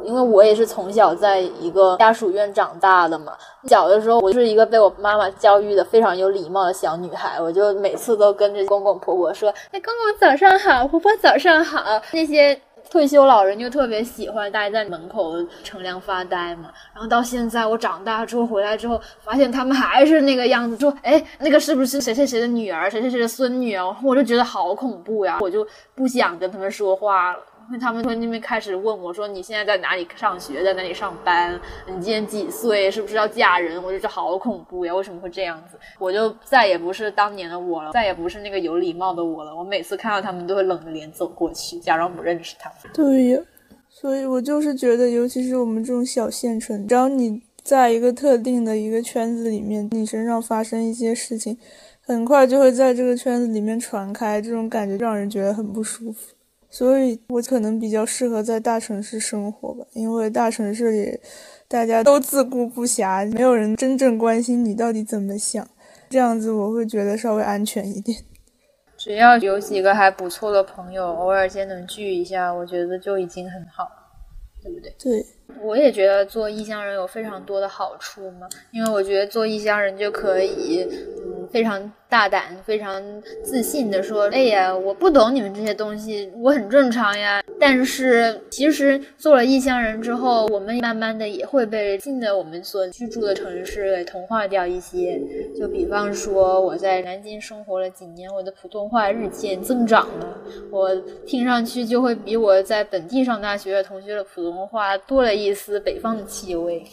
[0.03, 3.33] 因为我也是从小在一个家属院长大的嘛，
[3.67, 12.59] 小的时候我就是一个被我妈妈教育的非常有礼貌的小女孩，我就每次都跟着公公婆婆说：“哎，公公早上好，婆婆早上好。”那些。
[12.89, 23.95] 退休老人就特别喜欢待在门口乘凉发呆嘛，然后到现在我长大之后回来之后，发现他们还是那个样子，说哎，那个是不是谁谁谁的女儿，谁谁谁的孙女啊？
[24.03, 27.39] 我就觉得好恐怖呀，我就不想跟他们说话了。
[27.79, 31.59] 他们从那边开始问我，说你现在在哪里上学，在哪里上班？
[31.85, 32.89] 你今年几岁？
[32.89, 33.81] 是不是要嫁人？
[33.83, 34.95] 我就觉得好恐怖呀！
[34.95, 35.77] 为什么会这样子？
[35.99, 39.53] 我就再也不是当年的我了，再也不是那个有礼貌的我了。
[39.53, 42.77] 我每次看到他们都会冷着脸走过去，假装不认识他们。
[42.93, 43.41] 对呀，
[43.89, 51.57] 所以我就是觉得，尤其是我们这种小县城，只要你在一个特定的一个圈子里面，你身上发生一些事情，
[52.01, 56.33] 很快就会在这个圈子里面传开，这种感觉让人觉得很不舒服。
[56.77, 61.19] 所以我可能比较适合在大城市生活吧，因为大城市里
[61.67, 65.67] 大家都自顾不暇，没有人真正关心你到底怎么想，
[66.07, 68.15] 这样子我会觉得稍微安全一点。
[68.95, 74.93] 只要有几个还不错的朋友，偶尔间能聚一下，我觉得就已经很好了，对不对？
[74.99, 75.25] 对，
[75.63, 80.83] 我也觉得做异乡人有非常多的好处嘛，因为我觉得做异乡人就可以，
[81.25, 81.91] 嗯，非常。
[82.09, 83.01] 大胆、非常
[83.43, 95.19] 自信的说：“哎呀，我不懂你们这些东西，我很正常呀。”但是其实做了异乡人之后，我们慢慢的也会被新的我们所居住的城市给同化掉一些。
[95.59, 100.37] 就比方说，我在南京生活了几年，我的普通话日渐增长了，
[100.71, 106.83] 我听上去就会比我在本地上大学的同学的普通话多了一丝北方的气味。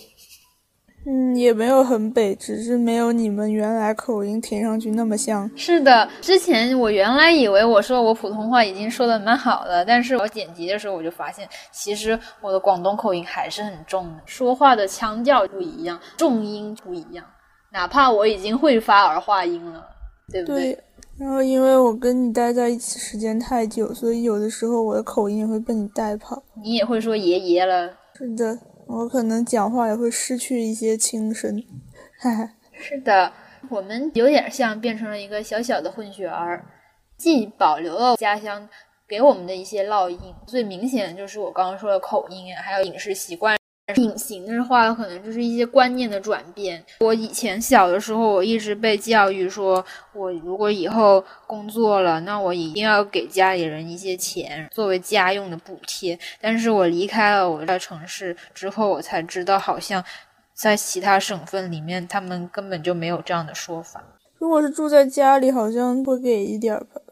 [1.07, 5.51] 嗯，也没有很北，只是没有你们原来口音听上去那么像。
[5.55, 17.25] 是的，之前我原来以为我说我普通话已经说的蛮好了，但是我剪辑的时候我就发现，其实我的广东口音还是很重的，说话的腔调不一样，重音不一样。
[17.71, 19.85] 哪怕我已经会发儿化音了，
[20.33, 20.79] 对不对？
[21.19, 26.43] 然后因为我跟你待在一起时间太久，所以有的时候我的口音也会被你带跑。
[26.63, 27.91] 你也会说爷爷了。
[28.17, 28.59] 是的。
[28.87, 31.63] 我可能讲话也会失去一些轻声，
[32.19, 32.51] 哈哈。
[32.73, 33.33] 是的，
[33.71, 36.65] 我们有点像变成了一个小小的混血儿，
[37.17, 38.69] 既保留了家乡
[39.09, 43.57] 给我们的一些烙印，最明显的就是我刚刚说的口音，还有饮食习惯。
[43.97, 46.83] 隐形的话，可能就是一些观念的转变。
[47.01, 56.19] 我以前小的时候，我一直被教育说，我如果以后工作了，那我一定要给家里人一些钱作为家用的补贴。
[56.41, 60.03] 但是我离开了我的城市之后，我才知道，好像
[60.55, 64.03] 在其他省份里面，他们根本就没有这样的说法。
[64.39, 67.03] 如果是住在家里，好像会给一点吧，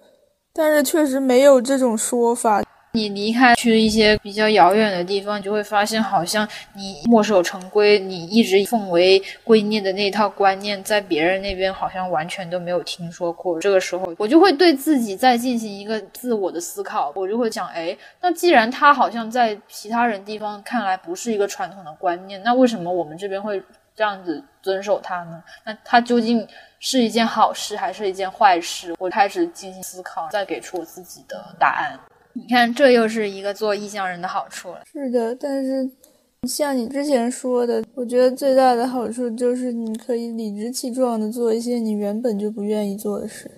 [0.54, 2.62] 但是确实没有这种说法。
[2.94, 13.58] 你离开去一些比较遥远的地方，就会发现，好像你墨守成规，你一直奉为圭臬的那套观念，在别人那边好像完全都没有听说过。
[13.58, 23.62] 这个时候，我就会对自己再进行一个自我的思考，我就会想，哎，那既然他好像在其他人地方看来不是一个传统的观念，那为什么我们这边会
[23.96, 25.42] 这样子遵守它呢？
[25.64, 26.46] 那它究竟
[26.78, 28.94] 是一件好事还是一件坏事？
[28.98, 31.98] 我开始进行思考，再给出我自己的答案。
[32.34, 34.80] 你看，这又是一个做异乡人的好处了。
[34.90, 35.90] 是的，但是
[36.48, 43.50] 像你之前说的，我觉得最大的好处就是你可以理直气壮的做一些你原本就不愿意做的事。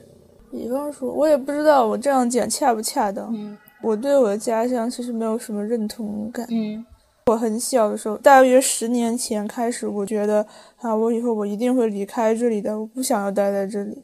[0.51, 3.33] 比方说，我也不知道我这样讲恰不恰当。
[3.35, 6.47] 嗯，我对我的家乡其实没有什么认同感。
[6.51, 6.85] 嗯，
[7.27, 10.47] 我很小的时候，大约十年前开始，我觉得
[10.77, 14.03] 啊，我以后我一定会离开这里的，我不想要待在这里。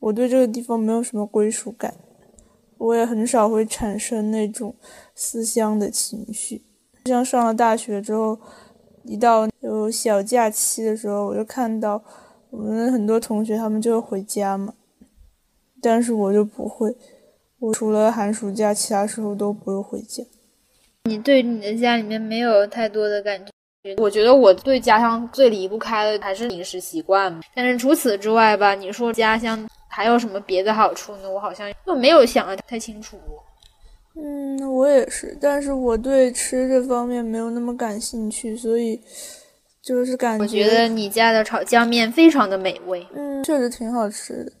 [0.00, 1.92] 我对这个地方没有什么归属感。
[2.78, 4.74] 我也很少会产生那种
[5.14, 6.62] 思乡的情绪，
[7.06, 8.38] 像上了大学之后，
[9.04, 12.02] 一到有小假期的时候，我就看到
[12.50, 14.74] 我们很多同学他们就会回家嘛，
[15.82, 16.94] 但是我就不会，
[17.58, 20.22] 我除了寒暑假，其他时候都不会回家。
[21.04, 23.52] 你对你的家里面没有太多的感觉？
[23.96, 27.40] 我觉得我对家乡最离不开的还是饮食习惯嘛。
[27.54, 29.66] 但是除此之外吧，你说家乡。
[29.98, 31.28] 还有什么别的好处呢？
[31.28, 33.18] 我好像又没有想的太清楚。
[34.14, 39.02] 嗯，我也是，但是我对吃这方面没有那么感兴趣，所以
[39.82, 40.44] 就是感觉。
[40.44, 43.04] 我觉得你家的炒酱面非常的美味。
[43.12, 44.52] 嗯，确实挺好吃的，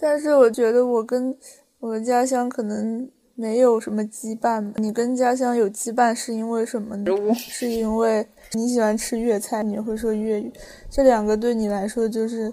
[0.00, 1.36] 但是我觉得我跟
[1.78, 4.72] 我的家乡可能没有什么羁绊。
[4.76, 7.34] 你跟家乡有羁绊是因为什么呢？
[7.34, 10.50] 是因为你喜欢吃粤菜，你会说粤语，
[10.90, 12.50] 这两个对你来说就是。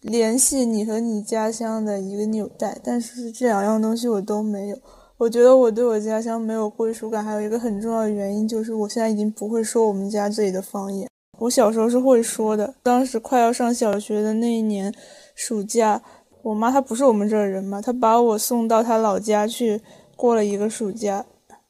[0.00, 4.76] 联系你和你家乡的一个纽带，但是这两样东西我都没有。
[5.16, 11.08] 我觉得我对我家乡没有归属感，还有一个很重要的原因就是我现在已经不会说我们家这里的方言。
[11.40, 14.94] 我小时候是会说的，当时快要上小学的那一年
[15.34, 16.00] 暑假，
[16.42, 19.80] 我妈她不是我们这儿人嘛，她把我送到她老家去
[20.14, 21.26] 过了一个暑假，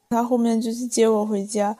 [0.09, 1.75] 她后面就去接我回家。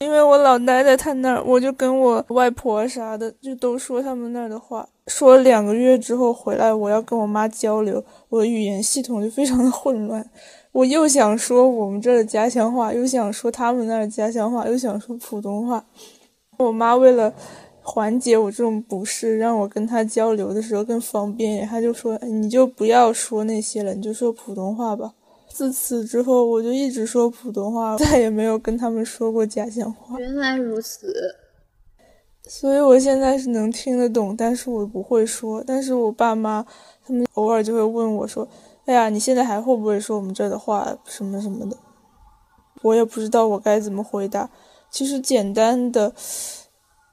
[0.00, 4.88] 因为我老待在他那儿，我就跟我外婆啥的就都说他们那儿的话。
[5.06, 10.28] 说两个月之后回来，我要跟我妈交流，我的语言系统就非常的混乱。
[10.72, 15.84] 我又想说我们这儿的家乡话，又想说他们那儿的家乡话，又想说普通话。
[16.58, 17.32] 我妈为了
[17.82, 25.12] 缓解我这种不适，让我跟她交流的时候更方便，她就说：“你就不要说那些了，你就说普通话吧。”
[25.52, 30.18] 自此之后，我就一直说普通话，再也没有跟他们说过家乡话。
[30.18, 31.14] 原来如此，
[32.46, 35.64] 所以我现在是能听得懂，但是我不会说。
[35.66, 36.64] 但是我爸妈
[37.06, 38.46] 他们偶尔就会问我说
[38.84, 41.76] ：“哎呀，你现在还会不会说我们这儿的话什么什么的？”
[42.82, 44.50] 我也不知道我该怎么回答。
[44.90, 46.12] 其实简单的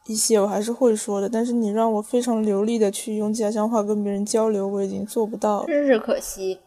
[0.05, 5.67] 一些我还是会说的，但是你让我非常流利的去用家乡话跟别人交流，我已经做不到了。
[5.67, 6.59] 真是可惜。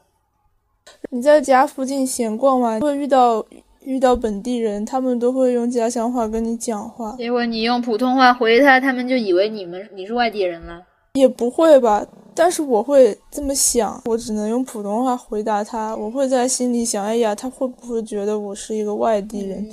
[1.11, 2.81] 你在家附近闲逛吗？
[2.81, 3.45] 会遇到
[3.85, 7.15] 遇到本地人，他们都会用家乡话跟你讲话。
[7.19, 10.83] 结果你用普通话回他，他们就以为你们你是外地人了。
[11.15, 12.05] 也不会吧，
[12.35, 15.95] 但是我会这么想，我只能用普通话回答他。
[15.95, 19.65] 我会在心里想，哎呀，他会不会觉得我是一个外地人？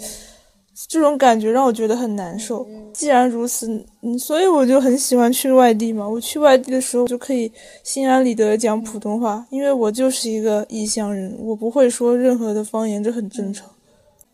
[0.88, 2.66] 这种感觉让我觉得很难受。
[2.92, 3.68] 既然如此，
[4.02, 6.08] 嗯，所以我就很喜欢去外地嘛。
[6.08, 7.52] 我去外地的时候就可以
[7.84, 13.68] 心安理得讲普通话，因为我就是一个异乡人，我不会说任何的方言，这很正常。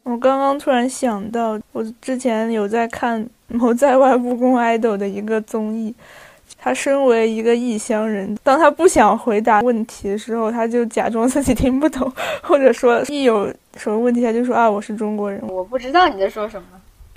[0.07, 5.93] 我刚刚突然想到，我之前有在看某在外务工 idol 的一个综艺。
[6.57, 12.09] 他身为一个异乡人，当他不想回答问题的时候，他就假装自己听不懂，
[12.41, 16.67] 或者说一有什么问题，他就说啊，我是中国人，我不知道你在说什么。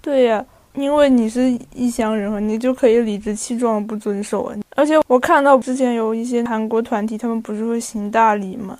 [0.03, 4.57] 对呀，因为你是异乡人嘛，你就可以理直气壮不遵守啊。
[4.75, 8.77] 而且我看到之前有一些韩国团体，他们不是会行大礼吗？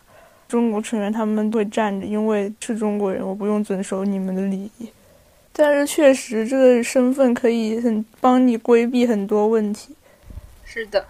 [0.51, 4.89] 中国成员他们会站着，因为是中国人，我不用遵守你们的礼仪。
[5.53, 9.95] 但是确实，这个身份可以很帮你规避很多问题。
[10.65, 11.05] 是的，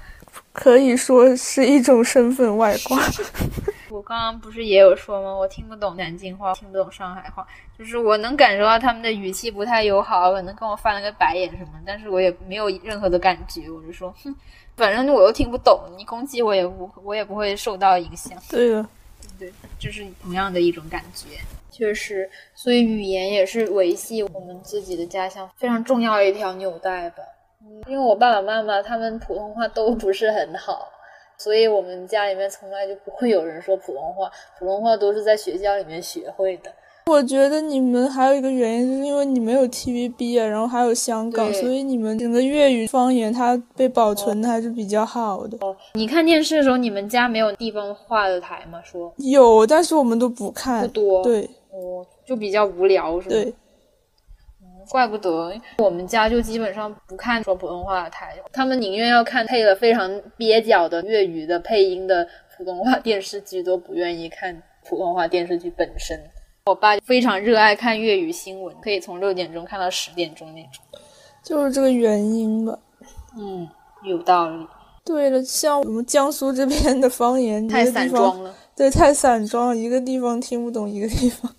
[0.52, 2.98] 可以说是一种身份外挂。
[3.90, 5.34] 我刚刚不是也有说吗？
[5.34, 7.46] 我听不懂南京话，听不懂上海话，
[7.78, 14.34] 就是我能感受到他们的语气不太友好，可能跟我翻了个白眼什么，但是我也没有任何的感觉，我就说，哼，
[14.76, 18.38] 反正我又听不懂，你攻击我也不，我也不会受到影响。
[18.48, 18.86] 对的，
[19.40, 21.38] 对，就是同样的一种感觉，
[21.70, 27.24] 确实，所以语言也是维系我们自己的家乡非常重要的一条纽带吧。
[27.62, 30.90] 嗯因为我爸爸妈妈他们普通话都不是很好，
[31.38, 36.70] 所以我们家里面从来就不会有人说普通话，普通话都是在学校里面学会的。
[37.06, 45.58] 我觉得你们还有一个原因，就是因为你没有 TVB 啊，然后还有香港，所以你们整个粤语方言它被保存的还是比较好的。
[45.60, 48.80] 哦，你看电视的时候，你们家没有地方话的台吗？
[48.84, 51.24] 说有，但是我们都不看，不多。
[51.24, 53.34] 对，哦，就比较无聊，是吗？
[53.34, 53.54] 对。
[54.88, 62.26] 怪不得我们家就基本上不看说普通话的台，他们宁愿要看配了非常蹩脚的粤语的配音的
[62.56, 66.18] 普通话电视剧，都不愿意看普通话电视剧本身。
[66.64, 70.82] 我爸非常热爱看粤语新闻，可以从六点钟看到十点钟那种，
[71.42, 72.78] 就是这个原因吧。
[73.38, 73.68] 嗯，
[74.04, 74.66] 有道理。
[75.04, 81.54] 对了，像我们江苏这边的方言太散装了，对，太散装了，一个地方听不懂一个地方。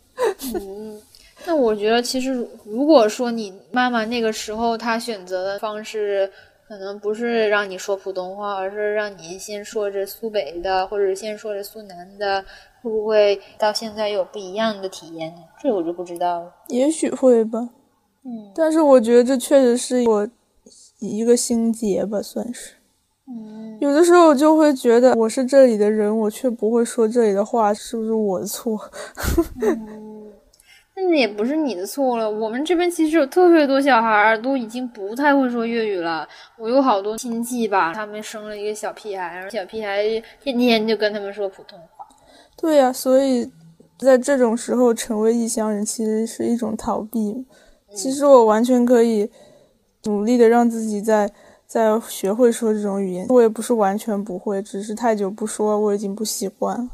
[0.56, 1.02] 嗯。
[1.44, 6.32] 那我觉得，其实如果说你妈妈那个时候她选择的方式，
[6.68, 12.46] 可能不是让你说普通话，而是让你先说着苏北的，或者先说着苏南的，
[12.82, 15.42] 会不会到现在有不一样的体验呢？
[15.62, 16.54] 这我就不知道了。
[16.70, 17.70] 也许会吧。
[18.24, 18.52] 嗯。
[18.56, 20.28] 但是我觉得这确实是我
[21.00, 22.76] 一个心结吧，算是。
[23.28, 23.78] 嗯。
[23.80, 28.80] 有的时候我就会觉得，我是这里的人，我却不会说这里的话，是不是我的错？
[30.94, 32.30] 那也不是你的错了。
[32.30, 36.28] 我们这边其实有特别多小孩儿都已经不太会说粤语了。
[36.60, 40.04] 我有好多亲戚吧，他们生了一个小屁孩，然后小屁孩
[40.40, 41.88] 天天就跟他们说普通话。
[42.62, 43.52] 对呀，所以
[43.98, 47.46] 在这种时候成为异乡人其实是一种逃避。
[47.94, 49.30] 其实我完全可以
[50.04, 51.30] 努力的让自己在
[51.66, 53.26] 在学会说这种语言。
[53.30, 56.88] 我也不是完全不会，只是太久不说，我已经不习惯了。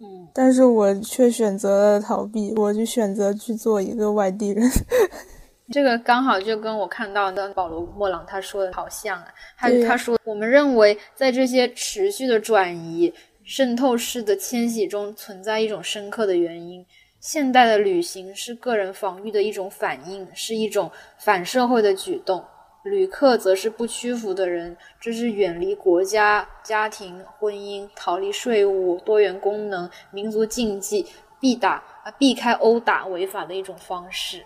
[0.00, 4.70] 嗯，但是我却选择了逃避，我就选择去做一个外地人。
[5.72, 9.26] 这个刚好就跟我看到的保罗·莫朗他说的好像啊，
[9.58, 13.12] 他他说我们认为在这些持续的转移、
[13.48, 16.84] 渗透式的迁徙中存在一种深刻的原因。
[17.18, 22.44] 现代的旅行是个人防御的一种反应，是一种反社会的举动。
[22.82, 31.06] 旅客则是不屈服的人，这是远离国家、家庭、婚姻、逃离税务、多元功能、民族禁忌、
[31.40, 34.44] 避打啊避开殴打违法的一种方式。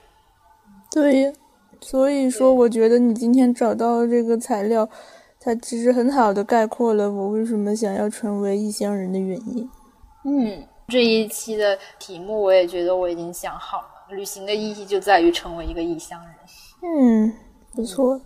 [0.93, 1.33] 对，
[1.81, 4.89] 所以说我觉得你今天找到这个材料，
[5.45, 9.69] 它其实很好的概括了我为什么想要成为异乡人的原因。
[10.25, 16.35] 嗯，这一期的题目我也觉得我已经想好了，旅行的意义就在于成为一个异乡人。
[16.83, 17.33] 嗯，
[17.75, 18.21] 不错。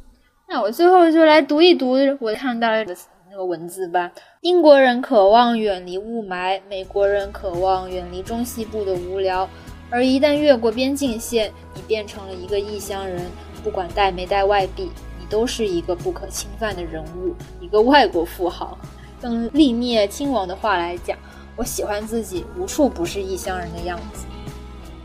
[0.46, 2.94] 那我最后就来读一读我看到的
[3.30, 4.12] 那个文字吧。
[4.42, 9.48] 英国人渴望远离雾霾，美国人渴望远离中西部的无聊。
[9.88, 13.24] 而一旦越过边境线，你变成了一个异乡人，
[13.64, 18.76] 不管带没带外币，你都是一个不可侵犯的人物，一个外国富豪。
[19.22, 21.18] 用立灭亲王的话来讲，
[21.56, 24.26] 我喜欢自己无处不是异乡人的样子。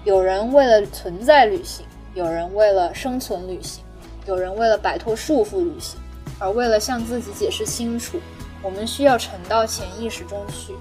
[0.04, 3.84] 有人为了存在旅行，有人为了生存旅行。
[4.28, 6.00] 有人为了摆脱束缚旅行，
[6.38, 8.20] 而为了向自己解释清楚，
[8.62, 10.76] 我们需要沉到潜意识中去。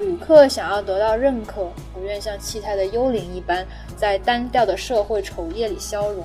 [0.00, 3.64] 旅客想要得到认可，不愿像气态的幽灵一般
[3.96, 6.24] 在单调的社会丑业里消融，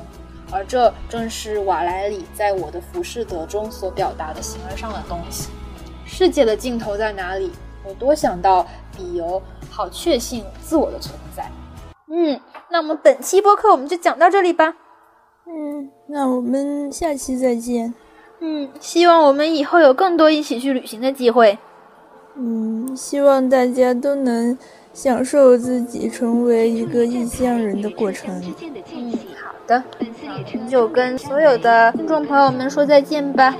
[0.51, 5.49] 而这正是瓦莱里在我的浮士德中所表达的形而上的东西。
[6.05, 7.51] 世界的尽头在哪里？
[7.83, 11.49] 我多想到比游，好确信自我的存在。
[12.13, 12.39] 嗯，
[12.69, 14.75] 那我们本期播客我们就讲到这里吧。
[15.47, 17.93] 嗯，那我们下期再见。
[18.39, 21.57] 嗯，希望我们以后有更多一起去旅行的机会。
[22.35, 24.57] 嗯，希望大家都能
[24.93, 28.41] 享受自己成为一个异乡人的过程。
[28.93, 29.30] 嗯，好
[30.69, 33.55] 就跟所有的听众朋友们说再见吧。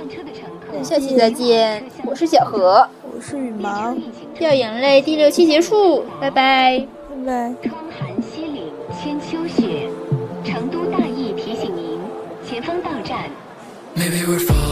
[0.82, 3.94] 下期再见，我是小何，我是羽毛。
[4.38, 7.54] 掉眼泪第六期结束，拜拜，拜拜。
[7.68, 9.88] 窗含西岭千秋雪，
[10.42, 12.00] 成都大意提醒您。
[12.44, 13.18] 前方到站。
[13.94, 14.71] Maybe we're.